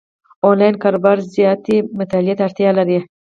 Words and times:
انلاین 0.47 0.75
کاروبار 0.83 1.17
زیاتې 1.35 1.75
مطالعې 1.97 2.33
ته 2.37 2.43
اړتیا 2.47 2.69
لري، 2.79 2.99